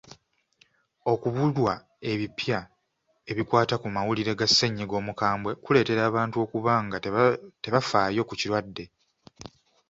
Okubulwa 1.11 1.73
ebipya 2.11 2.59
ebikwata 3.31 3.75
ku 3.81 3.87
mawulire 3.95 4.31
ga 4.39 4.47
ssennyiga 4.49 4.95
omukambwe 5.01 5.51
kuleetera 5.63 6.01
abantu 6.09 6.35
okuba 6.43 6.73
nga 6.85 6.97
tebafaayo 7.63 8.21
ku 8.29 8.33
kirwadde. 8.39 8.85